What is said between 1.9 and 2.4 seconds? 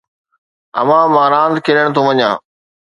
ٿو وڃان.